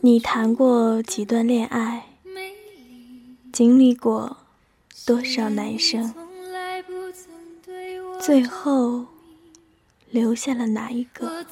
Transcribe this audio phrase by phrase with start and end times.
[0.00, 2.06] 你谈过几段恋爱？
[3.52, 4.38] 经历过
[5.04, 6.14] 多少男生？
[8.20, 9.06] 最后
[10.10, 11.44] 留下了哪一个？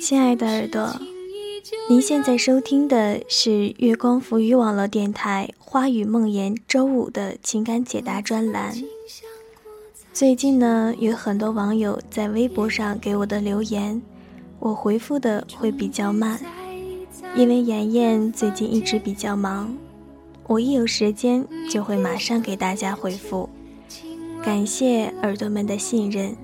[0.00, 1.00] 亲爱的耳朵，
[1.88, 8.74] 您现在收听的是月光浮语网络电台《花语梦言》周五的情感解答专栏。
[10.12, 14.00] 最近呢，有很多网友在微博上给我的留言，
[14.60, 16.38] 我回复的会比较慢，
[17.34, 19.76] 因为妍妍最近一直比较忙，
[20.46, 23.48] 我一有时间就会马上给大家回复。
[24.42, 26.36] 感谢耳朵们的信任。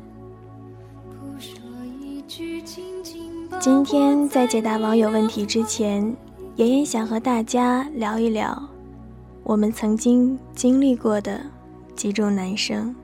[3.60, 6.14] 今天在解答网友问题之前，
[6.56, 8.60] 妍妍想和大家聊一聊
[9.42, 11.40] 我们曾经经历过的
[11.94, 12.94] 几种男生。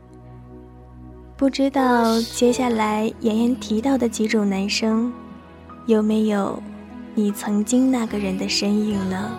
[1.36, 5.12] 不知道接下来妍妍提到的几种男生，
[5.86, 6.60] 有没有
[7.14, 9.38] 你曾经那个人的身影呢？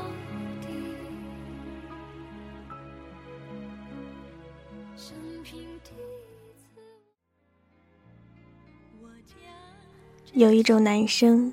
[10.33, 11.51] 有一种男生，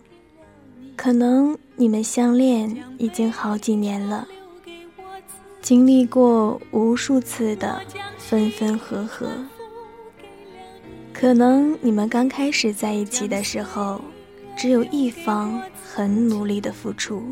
[0.97, 4.29] 可能你们相恋已经好几年了，
[5.63, 7.81] 经历过无数次的
[8.19, 9.29] 分分合合。
[11.13, 14.01] 可能你们刚开始在一起的时候，
[14.57, 17.23] 只有一方很努力的付出，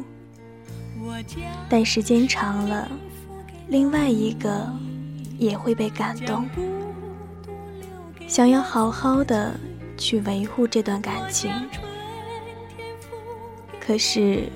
[1.68, 2.90] 但时间长了，
[3.68, 4.72] 另外一个
[5.38, 6.48] 也会被感动，
[8.26, 9.52] 想要好好的
[9.96, 11.50] 去维护这段感情。
[13.80, 14.48] 可是，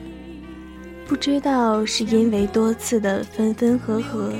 [1.06, 4.32] 不知道是因为多次的分分合合，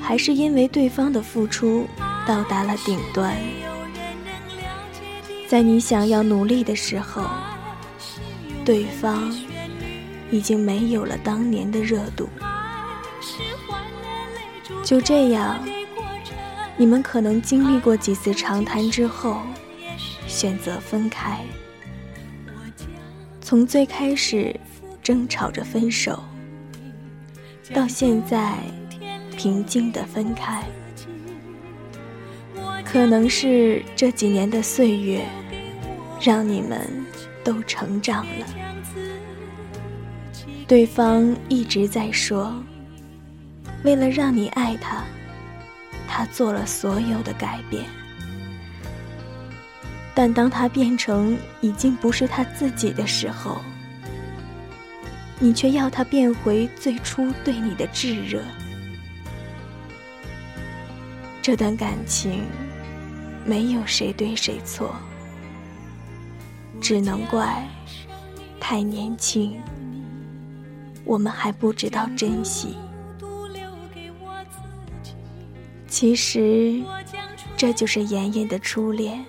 [0.00, 1.86] 还是因为对方的付出。
[2.26, 3.34] 到达了顶端，
[5.48, 7.24] 在你想要努力的时候，
[8.66, 9.34] 对方
[10.30, 12.28] 已经没有了当年的热度。
[14.84, 15.58] 就这样，
[16.76, 19.40] 你们可能经历过几次长谈之后，
[20.38, 21.40] 选择分开。
[23.40, 24.54] 从最开始
[25.02, 26.22] 争吵着分手，
[27.74, 28.56] 到现在
[29.36, 30.62] 平静的分开。
[32.84, 35.26] 可能是这几年的岁月，
[36.20, 36.88] 让你们
[37.42, 38.46] 都成长了。
[40.68, 42.54] 对方一直在说，
[43.82, 45.02] 为了让你爱他，
[46.06, 47.97] 他做了所有的改变。
[50.18, 53.60] 但当他变成已经不是他自己的时候，
[55.38, 58.42] 你却要他变回最初对你的炙热。
[61.40, 62.42] 这段感情。
[63.44, 64.94] 没有谁对谁错，
[66.82, 67.66] 只能怪
[68.60, 69.58] 太年轻，
[71.04, 72.76] 我们还不知道珍惜。
[75.86, 76.82] 其实，
[77.56, 79.24] 这就是妍妍的初恋。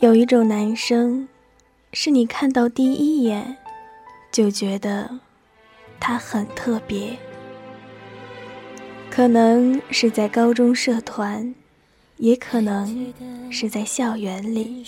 [0.00, 1.28] 有一种男生，
[1.92, 3.56] 是你看到第一眼
[4.30, 5.08] 就觉得
[6.00, 7.16] 他很特别。
[9.08, 11.54] 可能是在高中社团，
[12.16, 13.14] 也可能
[13.50, 14.84] 是在校园里，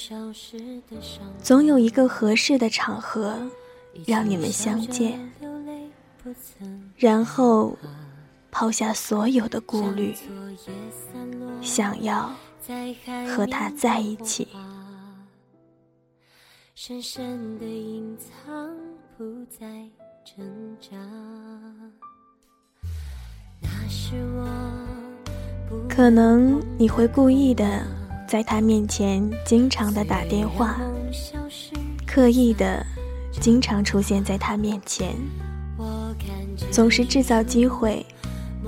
[1.41, 3.49] 总有一个合适的场合
[4.05, 5.33] 让你们相见，
[6.97, 7.79] 然后
[8.51, 10.15] 抛下所有的顾虑，
[11.63, 12.35] 想要
[13.29, 14.49] 和他在一起。
[16.79, 18.69] 深深的隐藏，
[19.17, 19.67] 不再
[20.23, 20.45] 挣
[20.79, 20.95] 扎。
[23.63, 24.47] 那是我。
[25.89, 27.83] 可能你会故意的
[28.29, 30.79] 在他面前经常的打电话，
[32.07, 32.85] 刻意的
[33.41, 35.17] 经常出现在他面前，
[36.71, 38.05] 总是制造机会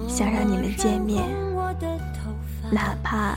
[0.08, 1.22] 想让你们见面，
[2.72, 3.36] 哪怕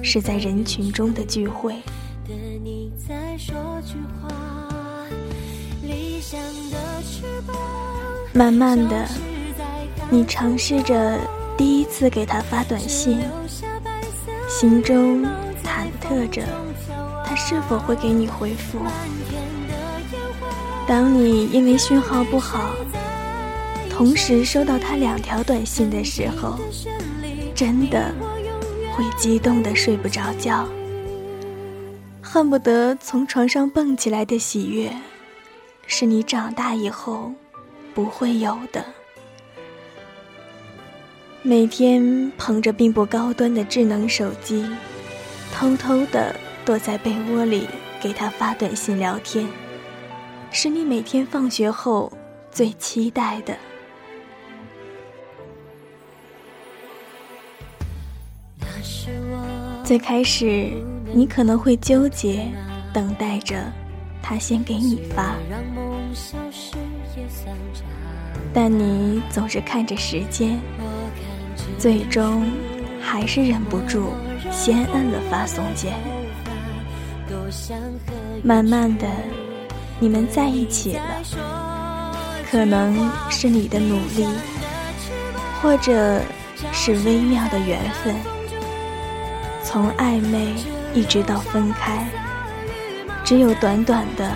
[0.00, 1.74] 是在人群中的聚会。
[8.32, 9.06] 慢慢的，
[10.08, 11.18] 你尝试着
[11.56, 13.20] 第一次给他发短信，
[14.48, 15.24] 心中
[15.62, 16.42] 忐忑着
[17.24, 18.78] 他是否会给你回复。
[20.86, 22.74] 当你因为讯号不好
[23.90, 26.58] 同时收到他两条短信的时候，
[27.54, 28.14] 真的
[28.94, 30.66] 会激动的睡不着觉，
[32.32, 34.88] 恨不得从床上蹦起来的喜悦，
[35.88, 37.32] 是你长大以后
[37.92, 38.84] 不会有的。
[41.42, 44.64] 每天捧着并不高端的智能手机，
[45.52, 46.32] 偷偷的
[46.64, 47.66] 躲在被窝里
[48.00, 49.44] 给他发短信聊天，
[50.52, 52.12] 是你每天放学后
[52.52, 53.58] 最期待的。
[59.84, 60.70] 最开始，
[61.12, 62.46] 你可能会纠结，
[62.92, 63.56] 等待着
[64.22, 65.34] 他先给你发，
[68.52, 70.58] 但你总是看着时间。
[71.78, 72.44] 最终，
[73.00, 74.12] 还是忍不住
[74.50, 75.94] 先摁了发送键。
[78.42, 79.06] 慢慢的，
[79.98, 81.02] 你们在一起了，
[82.50, 84.26] 可能是你的努力，
[85.60, 86.20] 或者
[86.72, 88.14] 是微妙的缘分。
[89.72, 90.52] 从暧昧
[90.92, 92.04] 一直到分开，
[93.24, 94.34] 只有短短的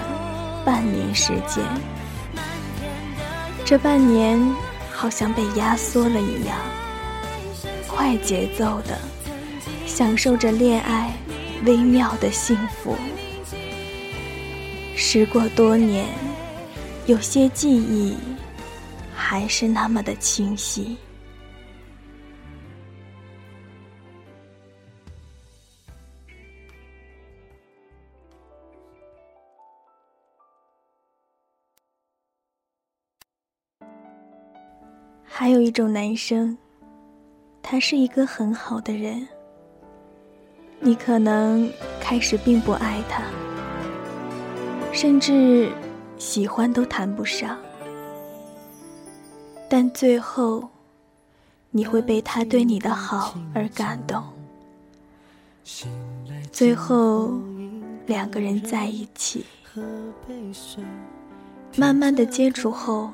[0.64, 1.64] 半年时间。
[3.64, 4.40] 这半年
[4.92, 6.56] 好像被压缩了一样。
[7.88, 8.96] 快节奏的
[9.88, 11.12] 享受着恋爱
[11.64, 12.96] 微妙的幸福。
[14.94, 16.06] 时过多年，
[17.06, 18.16] 有些记忆
[19.12, 20.96] 还是那么的清晰。
[35.64, 36.56] 一种男生。
[37.62, 39.26] 他是一个很好的人，
[40.80, 41.66] 你可能
[41.98, 43.22] 开始并不爱他，
[44.92, 45.72] 甚至
[46.18, 47.56] 喜欢都谈不上，
[49.66, 50.68] 但最后
[51.70, 54.22] 你会被他对你的好而感动，
[56.52, 57.32] 最后
[58.04, 59.46] 两个人在一起，
[61.76, 63.10] 慢慢的接触后，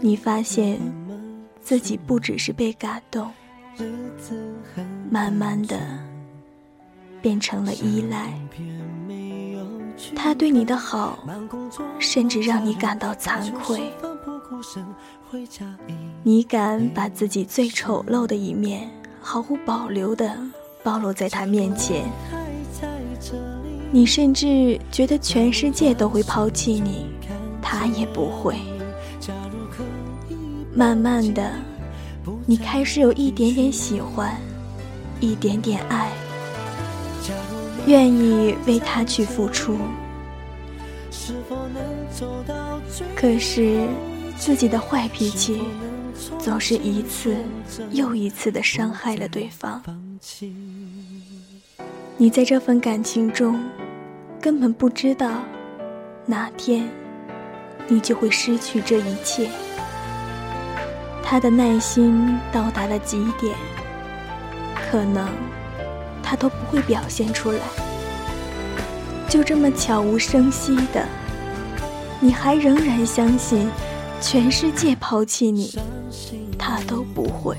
[0.00, 0.80] 你发现
[1.62, 3.30] 自己不只是被感动。
[5.10, 5.78] 慢慢的
[7.22, 8.32] 变成了依赖，
[10.14, 11.18] 他对你的好，
[11.98, 13.92] 甚至让你感到惭愧。
[16.22, 20.36] 你敢把自己最丑陋的一面毫无保留的
[20.82, 22.04] 暴露在他面前？
[23.90, 27.06] 你甚至觉得全世界都会抛弃你，
[27.62, 28.56] 他也不会。
[30.74, 31.52] 慢慢的。
[32.46, 34.36] 你开始有一点点喜欢，
[35.20, 36.10] 一点点爱，
[37.86, 39.76] 愿意为他去付出。
[43.14, 43.86] 可是
[44.36, 45.62] 自己的坏脾气，
[46.38, 47.36] 总是一次
[47.90, 49.82] 又一次的伤害了对方。
[52.16, 53.60] 你在这份感情中，
[54.40, 55.42] 根本不知道，
[56.24, 56.88] 哪天
[57.88, 59.48] 你就会失去这一切。
[61.22, 63.56] 他的耐心到达了极点，
[64.74, 65.28] 可能
[66.22, 67.60] 他都不会表现出来。
[69.28, 71.06] 就这么悄无声息的，
[72.20, 73.70] 你还仍然相信，
[74.20, 75.74] 全世界抛弃你，
[76.58, 77.56] 他都不会。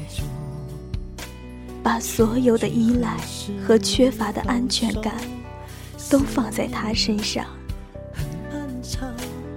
[1.82, 3.18] 把所有的依赖
[3.66, 5.16] 和缺乏的安全感，
[6.10, 7.44] 都放在他身上。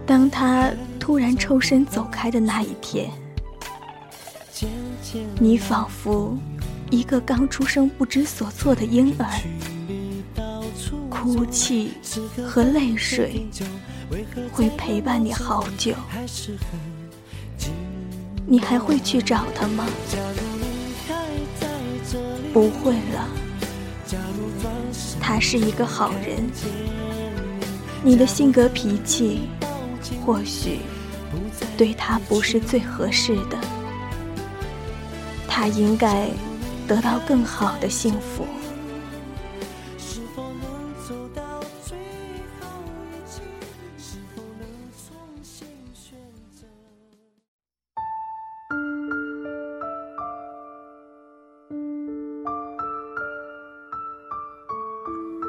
[0.07, 3.11] 当他突然抽身走开的那一天。
[5.39, 6.37] 你仿佛
[6.91, 9.27] 一个刚出生不知所措的婴儿，
[11.09, 11.93] 哭泣
[12.47, 13.47] 和泪水
[14.53, 15.95] 会陪伴你好久。
[18.47, 19.87] 你还会去找他吗？
[22.53, 23.29] 不会了。
[25.21, 26.49] 他是一个好人，
[28.03, 29.49] 你的性格脾气
[30.25, 30.79] 或许
[31.77, 33.59] 对他不是最合适的。
[35.59, 36.29] 他应该
[36.87, 38.45] 得到更好的幸福。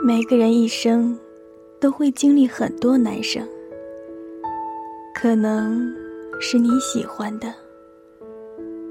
[0.06, 1.20] 每个人一生
[1.82, 3.46] 都会经历很多男生，
[5.14, 5.94] 可能
[6.40, 7.54] 是你喜欢的，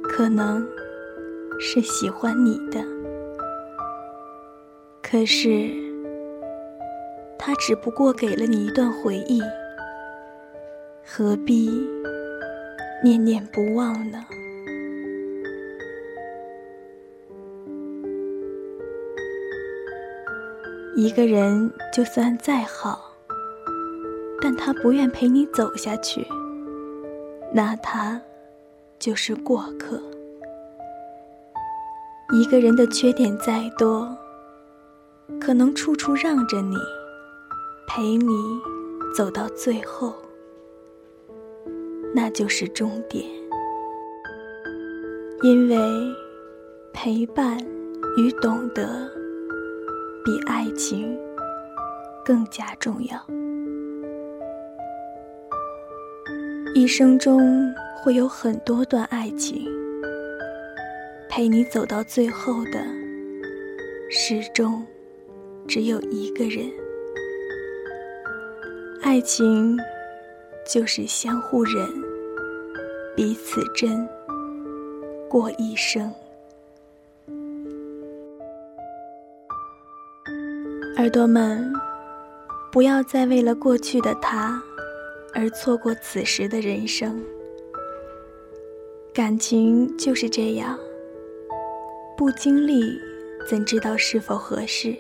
[0.02, 0.62] 可能。
[1.58, 2.84] 是喜欢你的，
[5.02, 5.70] 可是
[7.38, 9.40] 他只不过给了你一段回忆，
[11.04, 11.70] 何必
[13.02, 14.24] 念念不忘呢？
[20.94, 23.12] 一个人就算再好，
[24.40, 26.26] 但他不愿陪你走下去，
[27.52, 28.20] 那他
[28.98, 30.00] 就是过客。
[32.38, 34.14] 一个人的缺点再多，
[35.40, 36.76] 可能处处让着你，
[37.88, 38.28] 陪你
[39.16, 40.14] 走到最后，
[42.14, 43.24] 那就是终点。
[45.42, 45.78] 因为
[46.92, 47.56] 陪伴
[48.18, 49.10] 与懂得，
[50.22, 51.18] 比爱情
[52.22, 53.18] 更加重要。
[56.74, 59.75] 一生中会有很多段爱情。
[61.36, 62.82] 陪你走到最后的，
[64.08, 64.82] 始终
[65.68, 66.64] 只有一个人。
[69.02, 69.76] 爱情
[70.66, 71.86] 就是相互忍，
[73.14, 74.08] 彼此真，
[75.28, 76.10] 过一生。
[80.96, 81.70] 耳朵们，
[82.72, 84.58] 不要再为了过去的他
[85.34, 87.22] 而错过此时的人生。
[89.12, 90.78] 感情就是这样。
[92.16, 92.98] 不经历，
[93.46, 94.96] 怎知道是否合适？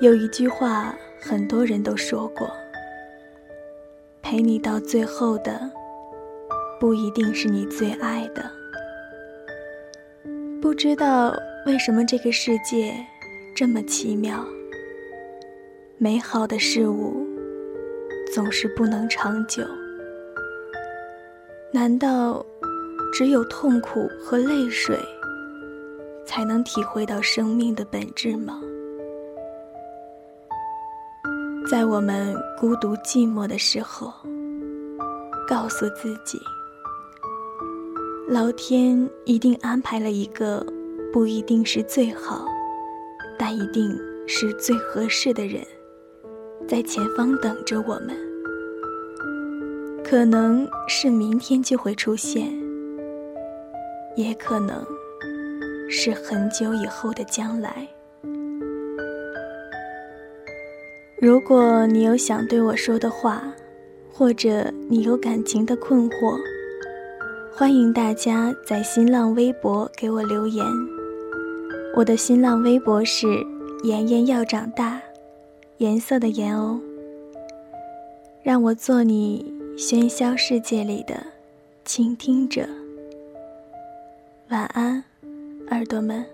[0.00, 2.50] 有一句话，很多人都说过：
[4.20, 5.70] 陪你到最后的，
[6.80, 8.50] 不一定是你最爱的。
[10.60, 11.32] 不知道
[11.64, 12.92] 为什么这个世界
[13.54, 14.44] 这么奇妙，
[15.96, 17.24] 美好的事物
[18.34, 19.62] 总是不能长久。
[21.70, 22.44] 难道？
[23.16, 24.98] 只有痛苦和泪水，
[26.26, 28.60] 才能体会到生命的本质吗？
[31.70, 34.12] 在我们孤独寂寞的时候，
[35.46, 36.40] 告诉自己，
[38.28, 40.66] 老天一定安排了一个
[41.12, 42.44] 不一定是最好，
[43.38, 45.64] 但一定是最合适的人，
[46.66, 48.18] 在前方等着我们。
[50.02, 52.63] 可能是明天就会出现。
[54.16, 54.84] 也可能
[55.88, 57.88] 是很久以后的将来。
[61.20, 63.42] 如果你有想对我说的话，
[64.12, 66.38] 或者你有感情的困惑，
[67.52, 70.64] 欢迎大家在新浪微博给我留言。
[71.96, 73.26] 我的新浪微博是
[73.84, 75.00] “妍妍要长大”，
[75.78, 76.80] 颜色的颜哦。
[78.42, 81.14] 让我做你喧嚣世界里的
[81.84, 82.66] 倾听者。
[84.54, 85.02] 晚安，
[85.70, 86.33] 耳朵们。